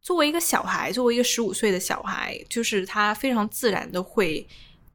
[0.00, 4.46] 作为一个小孩，作为一个十五岁的小孩，就是他非常自然的会。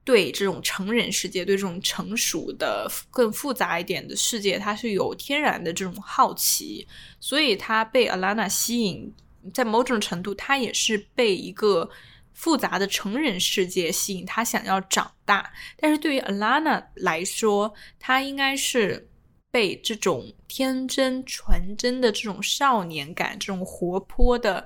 [0.08, 6.88] 对这种成人世界，对这种成熟的、更复杂一点的世界，他是有天然的这种好奇，
[7.20, 9.14] 所以他被 Alana 吸引，
[9.54, 11.90] 在某种程度，他也是被一个
[12.38, 15.52] 复杂的成人世界吸引，他想要长大。
[15.76, 19.10] 但是对于 Alana 来说，他应该是
[19.52, 24.66] 被这种天真、纯真的这种少年感、这种活泼的。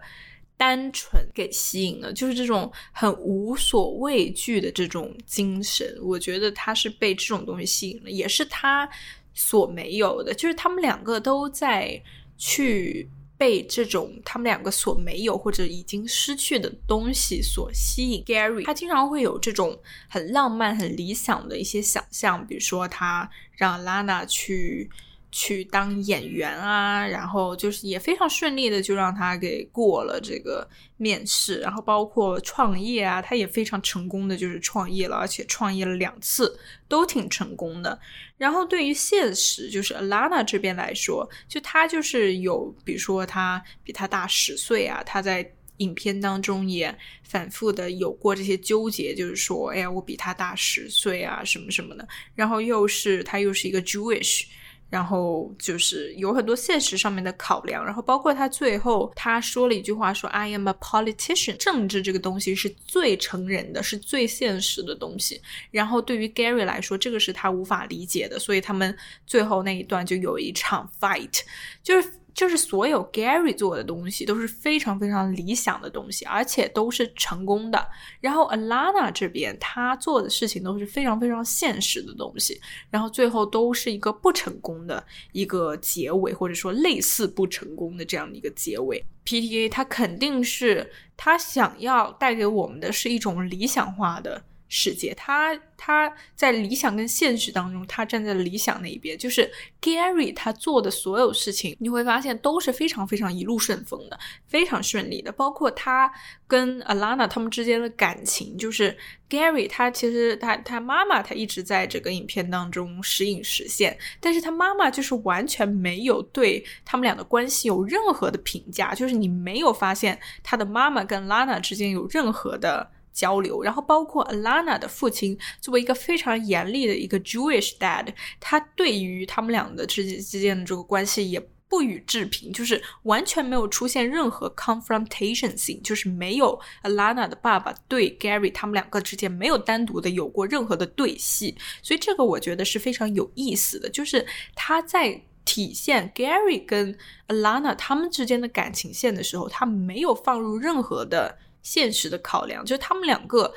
[0.58, 8.88] 单纯给吸引了，就是这种很无所畏惧的这种精神，我觉得他是被这种东西吸引了，也是他
[9.34, 10.36] 所没有的。
[10.36, 12.00] 就是他们两个都在
[12.38, 13.10] 去
[13.42, 18.24] 被这种他们两个所没有或者已经失去的东西所吸引。
[18.24, 19.76] Gary 他经常会有这种
[20.08, 24.92] 很浪漫、很理想的一些想象，比如说他让 Lana 去。
[25.32, 30.68] 去当演员啊，然后就是也非常顺利的就让他给过了这个
[30.98, 37.98] 面试，然后包括创业啊，他也非常成功的就是创业了，而且创业了两次都挺成功的。
[38.38, 52.06] 然后对于现实，就是 Alana 这边来说，就他就是有，比如说他比他大十岁啊，他在影片当中也反复的有过这些纠结，就是说，哎呀，我比他大十岁啊，什么什么的。
[52.36, 54.44] 然后又是他又是一个 Jewish。
[54.92, 65.42] 然后就是有很多现实上面的考量，然后包括他最后他说了一句话，说 “I am a politician”，政治这个东西是最成人的，是最现实的东西。
[65.72, 71.40] 然后对于 Gary 来说，这个是他无法理解的，所以他们最后那一段就有一场 fight，
[71.82, 72.14] 就是。
[72.42, 77.88] 就是所有 Gary 做的东西都是非常非常理想的东西，而且都是成功的。
[78.20, 89.06] 然后 Alana 这边他做的事情都是非常非常现实的东西，然后最后都是一个不成功的一个结尾，或者说类似不成功的这样的一个结尾。
[89.24, 94.42] PTA 他肯定是他想要带给我们的是一种理想化的。
[94.74, 99.18] 世界，他他在理想跟现实当中，他站在了理想那一边。
[99.18, 105.30] 就是 Gary 他做的所有事情，你会发现都是非常非常一路顺风的，非常顺利的。
[105.30, 106.10] 包括他
[106.48, 108.98] 跟 Alana 他们之间的感情，就是
[109.30, 122.90] Gary 他其实他他妈妈他一直在这个影片当中时隐时现，但是他妈妈就是完全没有对他们俩的关系有任何的评价，就是你没有发现他的妈妈跟 Lana 之间有任何的。
[123.14, 146.98] 交流，然后包括 Alana 的父亲作为一个非常严厉的一个 Jewish dad，他对于他们俩的之间之间的这个关系也不予置评，就是完全没有出现任何 confrontation 性，就是没有 Alana 的爸爸对 Gary 他们两个之间没有单独的有过任何的对戏，所以这个我觉得是非常有意思的，就是他在体现 Gary 跟
[147.28, 151.38] Alana 他们之间的感情线的时候，他没有放入任何的。
[151.62, 153.54] 现实的考量，就是他们两个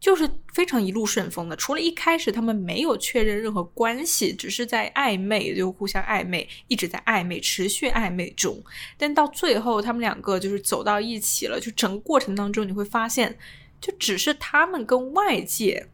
[0.00, 1.54] 就是非常一路顺风的。
[1.54, 8.60] 除了一开始他们没有确认任何关系，只是在暧昧，就互相暧昧，一直在暧昧，持续暧昧中。
[8.96, 11.60] 但到最后，他们两个就是走到一起了。
[11.60, 13.38] 就整个过程当中，你会发现，
[13.80, 15.86] 就只是他们跟外界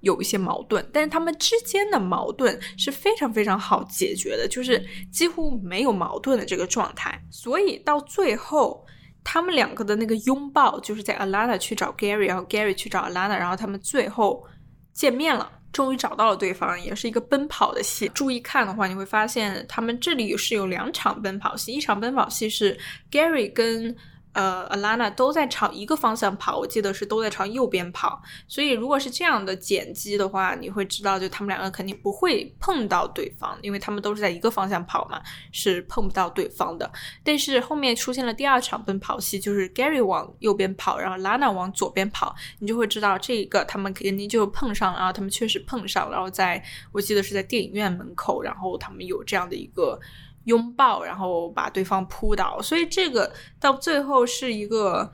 [0.00, 7.22] 有一些矛盾，但是他们之间的矛盾是非常非常好解决的，就是几乎没有矛盾的这个状态。
[7.30, 8.86] 所以到最后。
[9.24, 14.46] 他们两个的那个拥抱，就是在 Alana 去找 Gary，然后 Gary 去找 Alana，然后他们最后
[14.92, 18.08] 见面了，终于找到了对方，也是一个奔跑的戏。
[18.14, 22.78] 注意看的话，你会发现他们这里是有两场奔跑戏，一场奔跑戏是
[23.10, 23.96] Gary 跟。
[24.32, 28.22] 呃，Alana 都在朝一个方向跑，我记得是都在朝右边跑。
[28.48, 35.20] 所以如果是这样的剪辑的话，你会知道，就他们两个肯定不会碰到对方，因为他们都是在一个方向跑嘛，
[35.52, 36.90] 是碰不到对方的。
[37.22, 50.00] 但是后面出现了第二场奔跑戏，就是 Gary 往右边跑，然后 Lana 往左边跑，你就会知道这个他们肯定就碰上了，然后他们确实碰上了，然后在我记得是在电影院门口，然后他们有这样的一个。
[50.44, 55.12] 拥抱，然后把对方扑倒，所以这个到最后是一个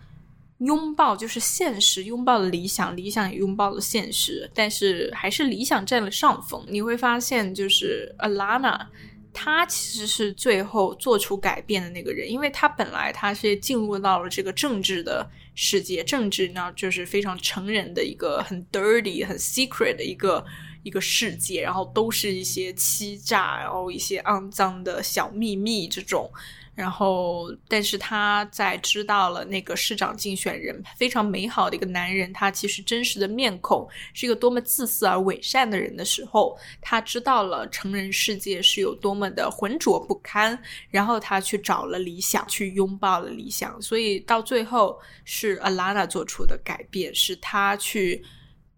[0.58, 6.64] 拥抱，就是现实拥抱了理想，理想也拥抱了现实，但是还是理想占了上风。
[6.68, 8.86] 你会发现，就是 Alana，
[9.32, 20.44] 他其实是最后做出改变的那个人，因为他本来他是进入到了这个政治的世界，政治呢就是非常成人的一个很 dirty、很 secret 的一个。
[20.82, 26.30] 一个世界，然后都是一些欺诈，然后一些肮脏的小秘密这种，
[26.74, 40.56] 然后，但是他在知道了那个市长竞选人非常美好的一个男人，他其实真实的面孔是一个多么自私而伪善的人的时候，他知道了成人世界是有多么的浑浊不堪。
[40.88, 43.82] 然后他去找了理想，去拥抱了理想。
[43.82, 48.24] 所以到最后是 Alana 做出的改变，是他去，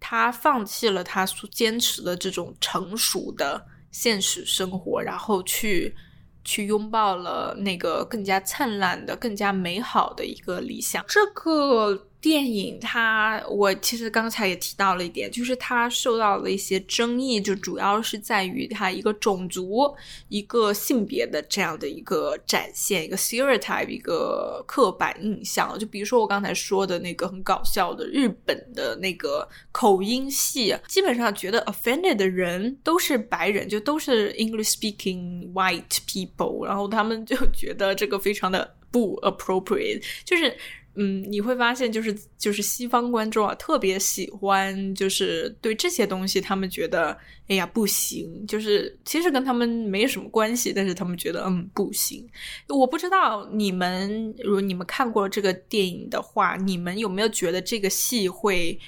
[0.01, 5.95] 他放弃了他所坚持的这种成熟的现实生活，然后去。
[6.43, 11.05] 去拥抱了那个更加灿烂的、更加美好的一个理想。
[11.07, 12.07] 这个。
[12.21, 19.91] 电影它，我其实刚才也提到了一点，就是它受到了一些争议，就主要是在于它一个种族、
[20.29, 25.79] 一个性别的这样的一个展现，一个 stereotype，一个刻板印象。
[25.79, 40.55] 就比如说我刚才说的那个很搞笑的日本的那个口音戏，基本上觉得 offended 的人都是白人，就都是 English speaking white people，然后他们就觉得这个非常的不 appropriate，就是。
[40.95, 47.17] 嗯，你会发现，就是就是西方观众啊，特别喜欢，就是对这些东西，他们觉得，
[47.49, 52.29] 哎呀，不行，就是其实跟他们没什么关系，但是他们觉得，嗯，不行。
[52.69, 58.79] 我不知道你们，如果你们看过这个电影的话，你们有没有觉得这个戏会？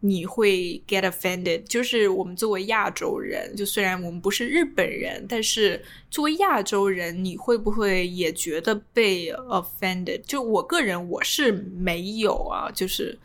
[0.00, 10.20] 你会 get offended，就是我们作为亚洲人，就虽然我们不是日本人，但是作为亚洲人，你会不会也觉得被 offended？
[10.26, 13.18] 就我个人我是没有啊，就是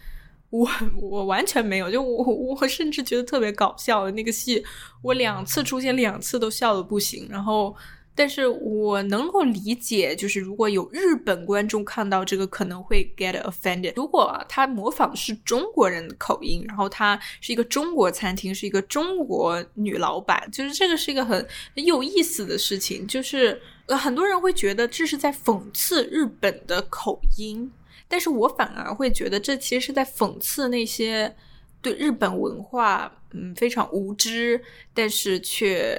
[0.50, 0.70] 我
[1.00, 4.64] 我完全没有，就我我甚至觉得特别搞笑的那个戏，
[5.02, 7.76] 我两次出现两次都笑的不行，然后。
[8.14, 13.94] 但是我能够理解，就是如果有日本观众看到这个，可能会 get offended。
[13.96, 23.08] 如果他模仿的是中国人的口音，然后他是一个中国餐厅，是一个中国女老板，就是这个是一个很很有意思的事情。
[23.08, 27.72] 就是很多人会觉得这是在讽刺日本的口音，
[28.10, 31.34] 但是我反而会觉得这其实是在讽刺那些
[31.82, 34.62] 对日本文化嗯非常无知，
[34.94, 35.98] 但是却。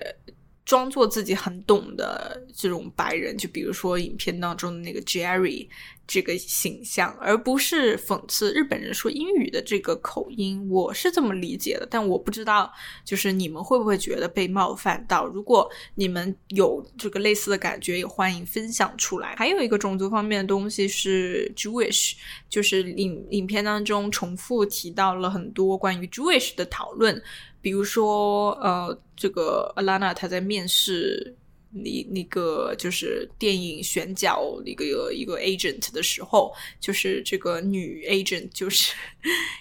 [0.64, 5.66] 装作自己很懂的这种白人，就比如说影片当中的那个 Jerry
[6.06, 10.68] 这个形象，而不是讽刺日本人说英语的这个口音。
[10.70, 12.72] 我是这么理解的，但我不知道，
[13.04, 15.26] 就是你们会不会觉得被冒犯到？
[15.26, 19.34] 如果你们有这个类似的感觉，也欢迎分享出来。
[19.36, 22.14] 还有一个种族方面的东西是 Jewish，
[22.48, 27.20] 就是影影片当中重复提到了很多关于 Jewish 的讨论。
[27.62, 31.34] 比如说，呃，这个 Alana 她在面试
[31.70, 38.94] 你那个就是电影选角一个一个 agent 的时候，就是这个女 agent 就是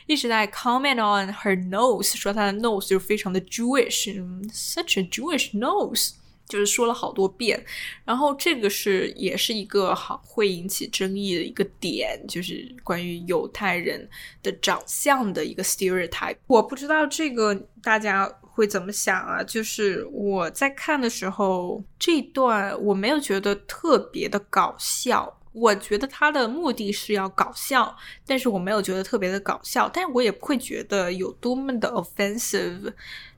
[0.08, 6.16] 一直在 comment on her nose，说她的 nose 就非常的 Jewish，such a Jewish nose。
[6.52, 7.64] 就是说了好多遍，
[8.04, 14.06] 然后这个是也是一个好会引起争议的一个点，就是关于犹太人
[14.44, 16.36] 的长相的一个 stereotype。
[16.48, 19.42] 我不知道这个大家会怎么想啊？
[19.42, 25.38] 就是我在看的时候，这段我没有觉得特别的搞笑。
[25.54, 27.94] 我觉得他的目的是要搞笑，
[28.26, 32.94] 但是我没有觉得特别的搞笑，但是我也不会觉得有多么的 offensive。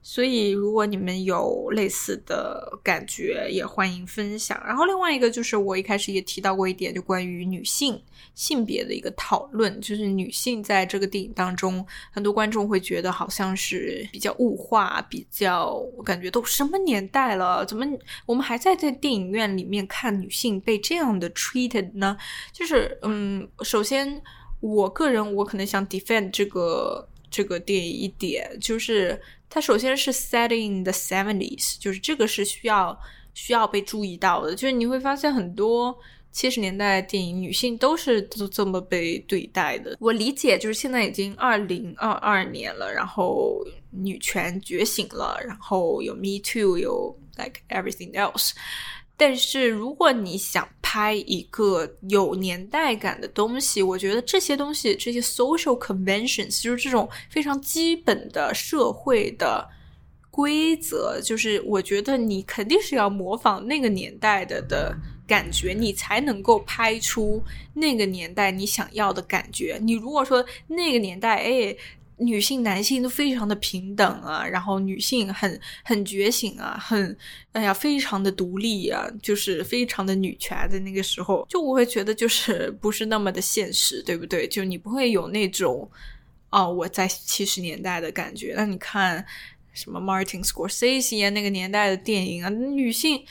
[0.05, 4.61] 所以，如果你们有类似的感觉，也欢迎分享。
[4.67, 7.99] 然后，另外一个就是我一开始也提到过一点，就关于女性
[8.35, 17.85] 性别的一个讨论，就是女性在这个电影当中，很多观众会觉得好像是比较物化，比较我感觉都什么年代了，怎么
[18.25, 22.17] 我们还在在电影院里面看女性被这样的 treated 呢？
[22.51, 24.21] 就是，嗯，首先，
[24.59, 29.19] 我个人我可能想 defend 这个这个电影一点，就是。
[29.49, 32.99] 它首先是 set in the seventies，就是这个是需要
[33.35, 34.55] 需要被注意到的。
[34.55, 35.95] 就是你会发现很多
[36.31, 39.95] 七十年代电影女性都是都这么被对待的。
[39.99, 48.53] 我理解，就是现在已经二零二二年了，然后女权觉醒了，然后有 Me Too，有 like everything else。
[49.15, 59.69] 但是如果你想拍一个有年代感的东西，我觉得这些东西，这些 social conventions，就是这种非常基本的社会的
[60.31, 64.95] 规则，就是我觉得你肯定是要模仿那个年代的的
[65.27, 67.41] 感觉，你才能够拍出
[67.73, 69.79] 那个年代你想要的感觉。
[69.81, 71.75] 你如果说那个年代，哎。
[72.17, 77.17] 女性、男性都非常的平等啊，然后女性很很觉醒啊，很
[77.51, 80.57] 哎呀，非常的独立啊，就是非常的女权。
[80.69, 84.47] 在那个时候，就我会觉得就是 不是那么的现实，对不对？
[84.47, 85.89] 就你不会有那种
[86.49, 88.53] 哦，我在七十年代的感觉。
[88.55, 89.25] 那你看
[89.73, 93.25] 什么 Martin Scorsese 那个年代的电影啊，女性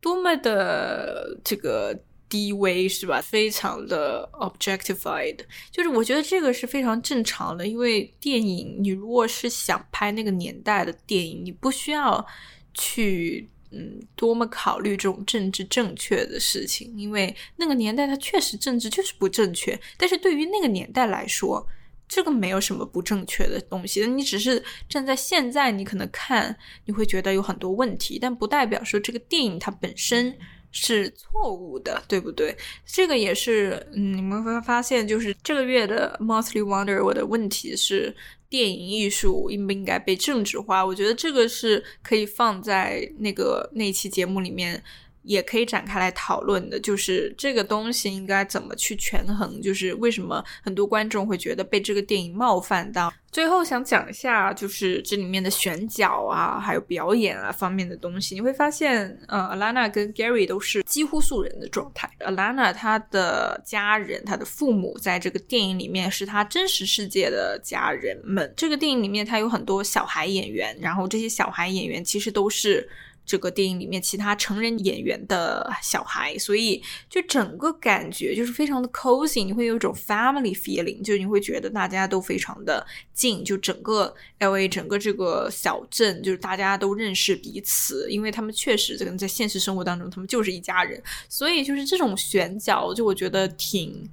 [0.00, 1.98] 多么的这个。
[2.28, 3.20] 低微是吧？
[3.20, 5.38] 非常的 objectified，
[5.70, 12.26] 就是我觉得这个是非常正常的，因为电影你如果是想拍那个年代的电影，你不需要
[12.72, 21.64] 去嗯多么考虑这种政治正确的事情，因为那个年代它确实政治就是不正确，但是对于那个年代来说，
[22.08, 26.56] 这个没有什么不正确的东西，你只是站在现在，你可能看
[26.86, 30.36] 你会觉得有很多问题，但不代表说这个电影它本身。
[30.76, 32.54] 是错误的，对不对？
[32.84, 38.14] 这个也是，嗯，你们会发现，就是这个月的 Monthly Wonder，我的问题是
[38.48, 40.84] 电影艺术应不应该被政治化？
[40.84, 44.82] 我觉得这个是可以放在那个那期节目里面。
[45.24, 53.12] 也可以展开来讨论的，就是这个东西应该怎么去权衡，就是为什么很多观众会觉得被这个电影冒犯到。
[53.32, 62.08] 最后想讲一下，就是这里面的选角啊，还有表演啊方面的东西，你会发现，呃，Alana 跟 Gary 都是几乎素人的状态。
[62.20, 68.52] Alana 她的家人，她的父母在这个电影里面是她真实世界的家人们。
[68.56, 72.88] 这个电影里面，她有很多小孩演员，然后这些小孩演员其实都是。
[73.26, 94.08] 这个电影里面其他成人演员的小孩，所以就整个感觉就是非常的 cozy，你会有一种 family feeling，就你会觉得大家都非常的近，就整个 L A 整个这个小镇，就是大家都认识彼此，因为他们确实可能在现实生活当中他们就是一家人，所以就是这种选角，就我觉得挺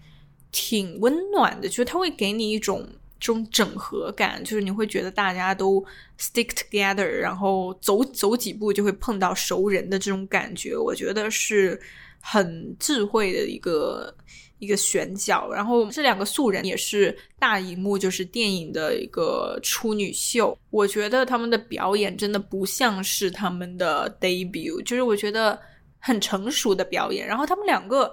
[0.51, 2.87] 挺温暖的，就是他会给你一种。
[3.21, 5.79] 这种整合感，就是你会觉得大家都
[6.19, 11.79] stick together，然后走走几步就会碰到熟人的这种感觉，我觉得是
[12.19, 14.11] 很智慧的一个
[14.57, 15.51] 一个选角。
[15.51, 25.59] 然后这两个素人也是大荧幕就是电影的一个处女秀，我觉得他们的表演真的不像是他们的 debut，就是我觉得
[25.99, 27.27] 很成熟的表演。
[27.27, 28.11] 然后他们两个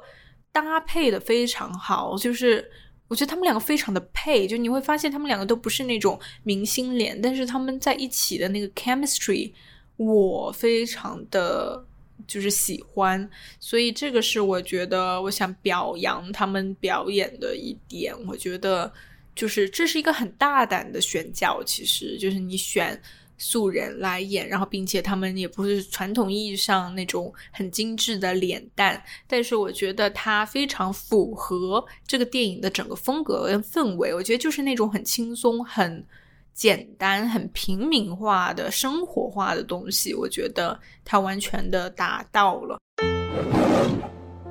[0.52, 2.70] 搭配的非常好，就是。
[3.08, 9.52] 我觉得他们两个非常的配，就你会发现他们两个都不是那种明星脸，但是他们在一起的那个 chemistry，
[9.96, 11.84] 我非常的
[12.26, 13.28] 就是喜欢，
[13.58, 18.14] 所以这个是我觉得我想表扬他们表演的一点。
[18.26, 18.92] 我觉得
[19.34, 23.00] 就是这是一个很大胆的选角，其实就是你选。
[23.38, 34.12] 素人来演，然后并且他们也不是传统意义上那种很精致的脸蛋，但是我觉得它非常符合这个电影的整个风格跟氛围。
[34.12, 36.04] 我觉得就是那种很轻松、很
[36.52, 42.78] 简单、很平民化的生活化的东西，我觉得它完全的达到了。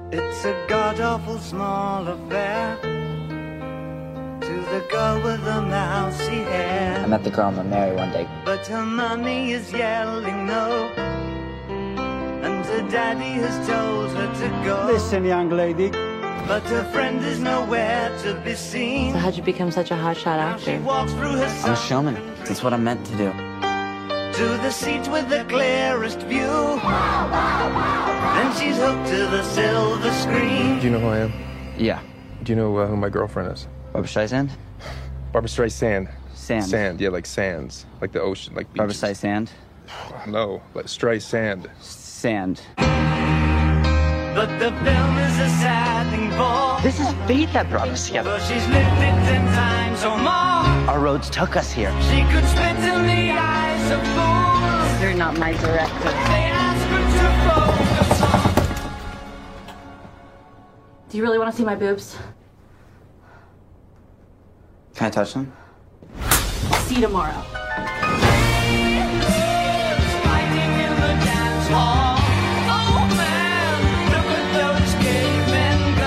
[0.09, 0.53] It's a
[4.71, 7.03] the girl with the mousy hair.
[7.03, 8.27] I met the girl I'm gonna marry one day.
[8.43, 10.91] But her mommy is yelling no.
[12.45, 14.85] And her daddy has told her to go.
[14.91, 15.89] Listen, young lady.
[16.47, 19.13] But her friend is nowhere to be seen.
[19.13, 20.71] So how'd you become such a hotshot actor?
[21.65, 22.15] I'm a showman.
[22.45, 23.31] That's what I'm meant to do.
[24.37, 26.79] To the seat with the clearest view.
[28.35, 30.79] Then she's hooked to the silver screen.
[30.79, 31.33] Do you know who I am?
[31.77, 32.01] Yeah.
[32.43, 33.67] Do you know uh, who my girlfriend is?
[33.97, 34.51] Barbara Streisand?
[35.33, 36.07] Barbara Streisand.
[36.35, 36.65] Sand.
[36.65, 37.87] Sand, yeah, like sands.
[37.99, 38.77] Like the ocean, like beaches.
[38.77, 39.49] Barbara Streisand?
[40.27, 41.67] No, like Streisand.
[41.81, 42.61] Sand.
[42.77, 44.35] Sand.
[44.35, 46.79] But the film is a sad thing for.
[46.83, 48.29] This is fate that brought us together.
[48.29, 50.91] But she's lived it ten times or more.
[50.91, 51.89] Our roads took us here.
[52.03, 55.01] She could spit in the eyes of fools.
[55.01, 56.11] You're not my director.
[56.29, 58.53] They ask her to focus on.
[61.09, 62.15] Do you really want to see my boobs?
[64.97, 65.53] Can I touch them?
[66.87, 67.43] See you tomorrow.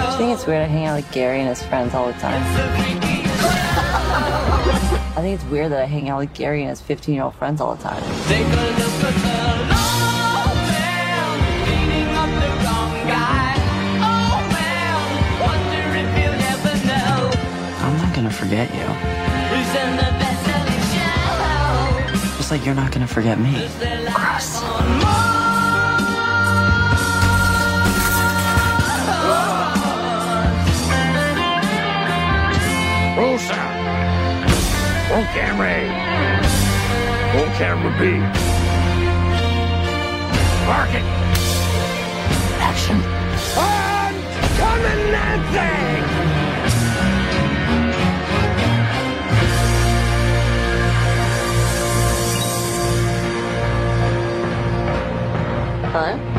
[0.02, 2.42] I think it's weird I hang out with Gary and his friends all the time.
[5.16, 7.36] I think it's weird that I hang out with Gary and his 15 year old
[7.36, 9.49] friends all the time.
[18.50, 18.82] forget you.
[22.36, 23.52] Just like you're not gonna forget me.
[23.52, 24.60] Gross.
[33.16, 33.62] Rosa!
[35.14, 35.86] On camera A.
[37.38, 38.18] On camera B.
[40.66, 41.04] Market.
[42.58, 42.96] Action.
[43.56, 44.16] And
[44.58, 46.49] come in that!
[55.92, 56.29] 嗯